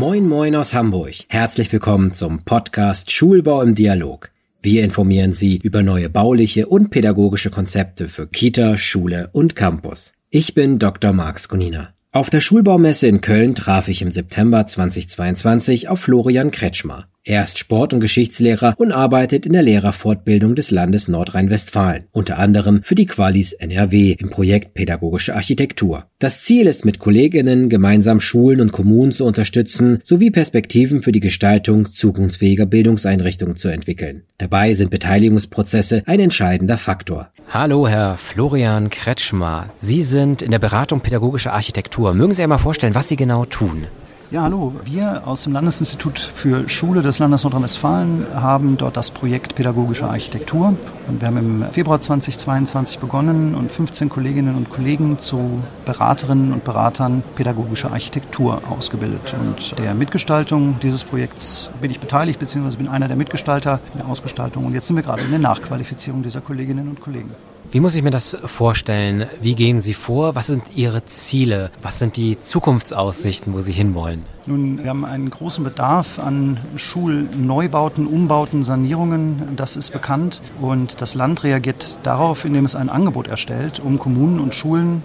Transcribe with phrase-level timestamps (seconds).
[0.00, 1.12] Moin Moin aus Hamburg.
[1.28, 4.30] Herzlich willkommen zum Podcast Schulbau im Dialog.
[4.62, 10.12] Wir informieren Sie über neue bauliche und pädagogische Konzepte für Kita, Schule und Campus.
[10.30, 11.12] Ich bin Dr.
[11.12, 11.92] Marx Gunina.
[12.12, 17.08] Auf der Schulbaumesse in Köln traf ich im September 2022 auf Florian Kretschmer.
[17.22, 22.80] Er ist Sport- und Geschichtslehrer und arbeitet in der Lehrerfortbildung des Landes Nordrhein-Westfalen, unter anderem
[22.82, 26.06] für die Qualis NRW im Projekt Pädagogische Architektur.
[26.18, 31.20] Das Ziel ist mit Kolleginnen gemeinsam Schulen und Kommunen zu unterstützen, sowie Perspektiven für die
[31.20, 34.22] Gestaltung zukunftsfähiger Bildungseinrichtungen zu entwickeln.
[34.38, 37.28] Dabei sind Beteiligungsprozesse ein entscheidender Faktor.
[37.50, 39.68] Hallo, Herr Florian Kretschmer.
[39.78, 42.14] Sie sind in der Beratung Pädagogische Architektur.
[42.14, 43.88] Mögen Sie einmal vorstellen, was Sie genau tun?
[44.30, 44.72] Ja, hallo.
[44.84, 50.76] Wir aus dem Landesinstitut für Schule des Landes Nordrhein-Westfalen haben dort das Projekt Pädagogische Architektur.
[51.08, 56.62] Und wir haben im Februar 2022 begonnen und 15 Kolleginnen und Kollegen zu Beraterinnen und
[56.62, 59.34] Beratern pädagogischer Architektur ausgebildet.
[59.40, 64.64] Und der Mitgestaltung dieses Projekts bin ich beteiligt, beziehungsweise bin einer der Mitgestalter der Ausgestaltung.
[64.64, 67.30] Und jetzt sind wir gerade in der Nachqualifizierung dieser Kolleginnen und Kollegen.
[67.72, 69.28] Wie muss ich mir das vorstellen?
[69.40, 70.34] Wie gehen Sie vor?
[70.34, 71.70] Was sind Ihre Ziele?
[71.82, 74.24] Was sind die Zukunftsaussichten, wo Sie hinwollen?
[74.46, 79.54] Nun, wir haben einen großen Bedarf an Schulneubauten, Umbauten, Sanierungen.
[79.54, 80.42] Das ist bekannt.
[80.60, 85.04] Und das Land reagiert darauf, indem es ein Angebot erstellt, um Kommunen und Schulen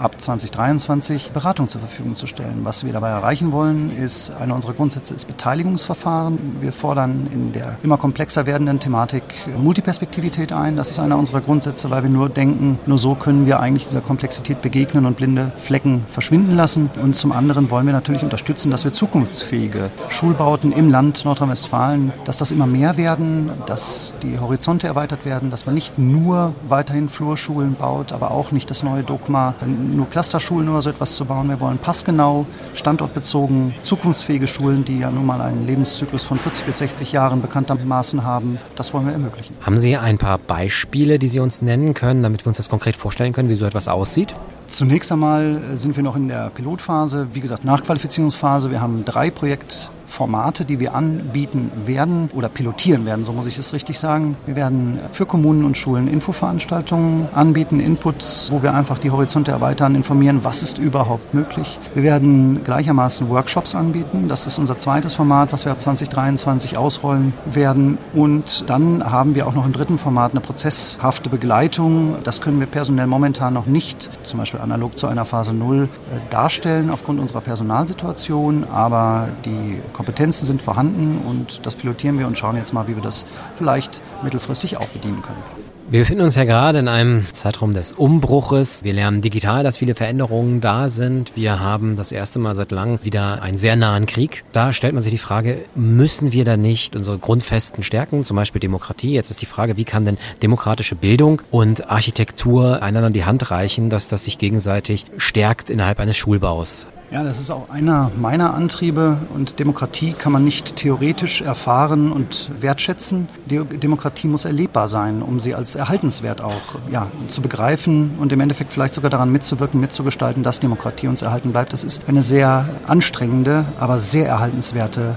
[0.00, 2.60] ab 2023 Beratung zur Verfügung zu stellen.
[2.64, 6.56] Was wir dabei erreichen wollen, ist, einer unserer Grundsätze ist Beteiligungsverfahren.
[6.60, 9.22] Wir fordern in der immer komplexer werdenden Thematik
[9.58, 10.76] Multiperspektivität ein.
[10.76, 14.00] Das ist einer unserer Grundsätze, weil wir nur denken, nur so können wir eigentlich dieser
[14.00, 16.90] Komplexität begegnen und blinde Flecken verschwinden lassen.
[17.00, 22.38] Und zum anderen wollen wir natürlich unterstützen, dass wir zukunftsfähige Schulbauten im Land Nordrhein-Westfalen, dass
[22.38, 27.74] das immer mehr werden, dass die Horizonte erweitert werden, dass man nicht nur weiterhin Flurschulen
[27.74, 29.54] baut, aber auch nicht das neue Dogma
[29.96, 31.48] nur Clusterschulen oder so etwas zu bauen.
[31.48, 36.78] Wir wollen passgenau, standortbezogen, zukunftsfähige Schulen, die ja nun mal einen Lebenszyklus von 40 bis
[36.78, 38.58] 60 Jahren bekanntermaßen haben.
[38.76, 39.54] Das wollen wir ermöglichen.
[39.60, 42.96] Haben Sie ein paar Beispiele, die Sie uns nennen können, damit wir uns das konkret
[42.96, 44.34] vorstellen können, wie so etwas aussieht?
[44.70, 48.70] Zunächst einmal sind wir noch in der Pilotphase, wie gesagt, Nachqualifizierungsphase.
[48.70, 53.56] Wir haben drei Projekt Formate, die wir anbieten werden oder pilotieren werden, so muss ich
[53.56, 54.36] es richtig sagen.
[54.44, 59.94] Wir werden für Kommunen und Schulen Infoveranstaltungen anbieten, Inputs, wo wir einfach die Horizonte erweitern,
[59.94, 61.78] informieren, was ist überhaupt möglich.
[61.94, 64.28] Wir werden gleichermaßen Workshops anbieten.
[64.28, 67.96] Das ist unser zweites Format, was wir ab 2023 ausrollen werden.
[68.12, 72.16] Und dann haben wir auch noch im dritten Format eine prozesshafte Begleitung.
[72.24, 75.86] Das können wir personell momentan noch nicht, zum Beispiel analog zu einer Phase 0, äh,
[76.30, 78.64] darstellen aufgrund unserer Personalsituation.
[78.72, 83.02] Aber die Kompetenzen sind vorhanden und das pilotieren wir und schauen jetzt mal, wie wir
[83.02, 83.26] das
[83.56, 85.70] vielleicht mittelfristig auch bedienen können.
[85.90, 88.84] Wir befinden uns ja gerade in einem Zeitraum des Umbruches.
[88.84, 91.32] Wir lernen digital, dass viele Veränderungen da sind.
[91.34, 94.44] Wir haben das erste Mal seit langem wieder einen sehr nahen Krieg.
[94.52, 98.60] Da stellt man sich die Frage, müssen wir da nicht unsere Grundfesten stärken, zum Beispiel
[98.60, 99.14] Demokratie?
[99.14, 103.90] Jetzt ist die Frage, wie kann denn demokratische Bildung und Architektur einander die Hand reichen,
[103.90, 106.86] dass das sich gegenseitig stärkt innerhalb eines Schulbaus?
[107.10, 112.52] Ja, das ist auch einer meiner Antriebe und Demokratie kann man nicht theoretisch erfahren und
[112.60, 113.28] wertschätzen.
[113.46, 118.38] Die Demokratie muss erlebbar sein, um sie als erhaltenswert auch ja, zu begreifen und im
[118.38, 121.72] Endeffekt vielleicht sogar daran mitzuwirken, mitzugestalten, dass Demokratie uns erhalten bleibt.
[121.72, 125.16] Das ist eine sehr anstrengende, aber sehr erhaltenswerte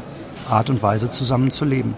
[0.49, 1.95] Art und Weise zusammenzuleben.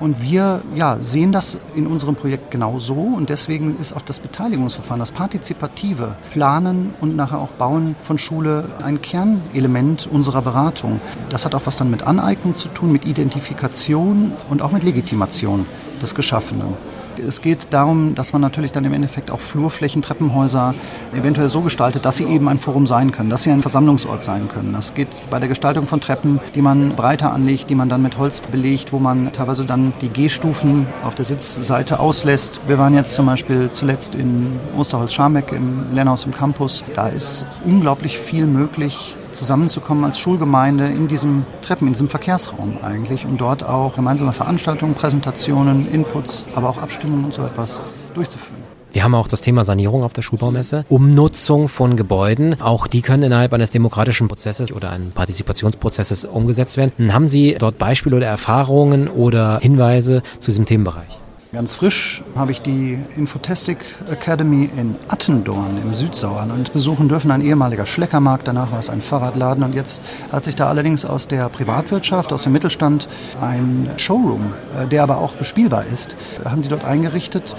[0.00, 4.20] Und wir ja, sehen das in unserem Projekt genau so und deswegen ist auch das
[4.20, 11.00] Beteiligungsverfahren, das partizipative Planen und nachher auch Bauen von Schule ein Kernelement unserer Beratung.
[11.30, 15.66] Das hat auch was dann mit Aneignung zu tun, mit Identifikation und auch mit Legitimation
[16.00, 16.74] des Geschaffenen.
[17.18, 20.74] Es geht darum, dass man natürlich dann im Endeffekt auch Flurflächen, Treppenhäuser
[21.14, 24.48] eventuell so gestaltet, dass sie eben ein Forum sein können, dass sie ein Versammlungsort sein
[24.52, 24.72] können.
[24.72, 28.18] Das geht bei der Gestaltung von Treppen, die man breiter anlegt, die man dann mit
[28.18, 32.60] Holz belegt, wo man teilweise dann die Gehstufen auf der Sitzseite auslässt.
[32.66, 36.84] Wir waren jetzt zum Beispiel zuletzt in Osterholz-Scharmbeck im Lernhaus im Campus.
[36.94, 43.24] Da ist unglaublich viel möglich, zusammenzukommen als Schulgemeinde in diesem Treppen, in diesem Verkehrsraum eigentlich,
[43.24, 47.80] um dort auch gemeinsame Veranstaltungen, Präsentationen, Inputs, aber auch Abstimmungen und so etwas
[48.14, 48.58] durchzuführen.
[48.92, 52.60] Wir haben auch das Thema Sanierung auf der Schulbaumesse, Umnutzung von Gebäuden.
[52.60, 57.12] Auch die können innerhalb eines demokratischen Prozesses oder eines Partizipationsprozesses umgesetzt werden.
[57.12, 61.20] Haben Sie dort Beispiele oder Erfahrungen oder Hinweise zu diesem Themenbereich?
[61.50, 63.78] Ganz frisch habe ich die Infotestic
[64.10, 69.64] Academy in Attendorn im Südsauerland besuchen dürfen, ein ehemaliger Schleckermarkt, danach war es ein Fahrradladen.
[69.64, 73.08] Und jetzt hat sich da allerdings aus der Privatwirtschaft, aus dem Mittelstand
[73.40, 77.56] ein Showroom, äh, der aber auch bespielbar ist, haben sie dort eingerichtet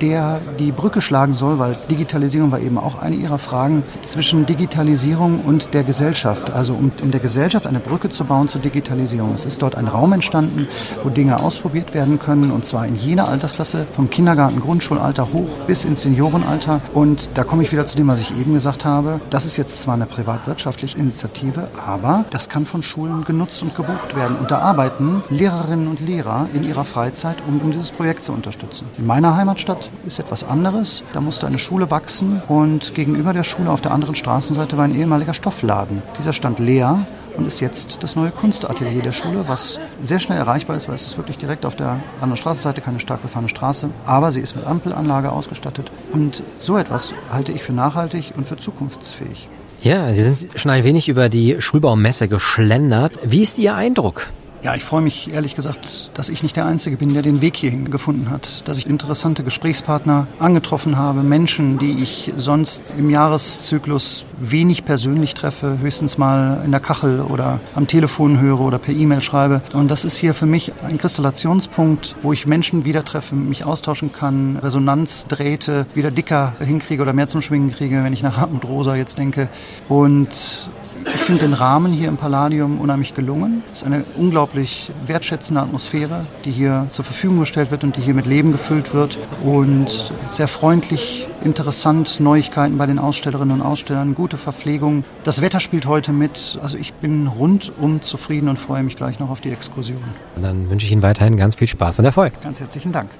[0.00, 5.40] der die Brücke schlagen soll, weil Digitalisierung war eben auch eine Ihrer Fragen, zwischen Digitalisierung
[5.40, 6.50] und der Gesellschaft.
[6.50, 9.32] Also um in der Gesellschaft eine Brücke zu bauen zur Digitalisierung.
[9.34, 10.68] Es ist dort ein Raum entstanden,
[11.02, 15.84] wo Dinge ausprobiert werden können und zwar in jener Altersklasse vom Kindergarten, Grundschulalter hoch bis
[15.84, 16.80] ins Seniorenalter.
[16.94, 19.20] Und da komme ich wieder zu dem, was ich eben gesagt habe.
[19.30, 24.16] Das ist jetzt zwar eine privatwirtschaftliche Initiative, aber das kann von Schulen genutzt und gebucht
[24.16, 24.36] werden.
[24.36, 28.86] Und da arbeiten Lehrerinnen und Lehrer in ihrer Freizeit, um dieses Projekt zu unterstützen.
[28.98, 31.02] In meiner Heimatstadt ist etwas anderes.
[31.12, 34.94] Da musste eine Schule wachsen und gegenüber der Schule auf der anderen Straßenseite war ein
[34.94, 36.02] ehemaliger Stoffladen.
[36.18, 37.06] Dieser stand leer
[37.36, 41.06] und ist jetzt das neue Kunstatelier der Schule, was sehr schnell erreichbar ist, weil es
[41.06, 44.66] ist wirklich direkt auf der anderen Straßenseite, keine stark befahrene Straße, aber sie ist mit
[44.66, 49.48] Ampelanlage ausgestattet und so etwas halte ich für nachhaltig und für zukunftsfähig.
[49.82, 53.14] Ja, Sie sind schon ein wenig über die Schulbaumesse geschlendert.
[53.22, 54.26] Wie ist Ihr Eindruck?
[54.62, 57.56] Ja, ich freue mich ehrlich gesagt, dass ich nicht der Einzige bin, der den Weg
[57.56, 58.68] hierhin gefunden hat.
[58.68, 65.78] Dass ich interessante Gesprächspartner angetroffen habe, Menschen, die ich sonst im Jahreszyklus wenig persönlich treffe,
[65.80, 69.62] höchstens mal in der Kachel oder am Telefon höre oder per E-Mail schreibe.
[69.72, 74.12] Und das ist hier für mich ein Kristallationspunkt, wo ich Menschen wieder treffe, mich austauschen
[74.12, 78.94] kann, Resonanzdrähte wieder dicker hinkriege oder mehr zum Schwingen kriege, wenn ich nach Hartmut Rosa
[78.94, 79.48] jetzt denke.
[79.88, 80.68] Und
[81.06, 83.62] ich finde den Rahmen hier im Palladium unheimlich gelungen.
[83.72, 88.14] Es ist eine unglaublich wertschätzende Atmosphäre, die hier zur Verfügung gestellt wird und die hier
[88.14, 89.18] mit Leben gefüllt wird.
[89.42, 95.04] Und sehr freundlich, interessant, Neuigkeiten bei den Ausstellerinnen und Ausstellern, gute Verpflegung.
[95.24, 96.58] Das Wetter spielt heute mit.
[96.62, 100.02] Also ich bin rundum zufrieden und freue mich gleich noch auf die Exkursion.
[100.36, 102.40] Und dann wünsche ich Ihnen weiterhin ganz viel Spaß und Erfolg.
[102.40, 103.10] Ganz herzlichen Dank.